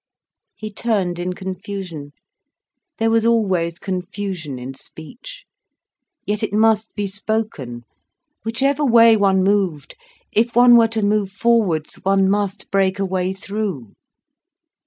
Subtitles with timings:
[0.55, 2.13] He turned in confusion.
[2.97, 5.45] There was always confusion in speech.
[6.25, 7.83] Yet it must be spoken.
[8.43, 9.95] Whichever way one moved,
[10.31, 13.93] if one were to move forwards, one must break a way through.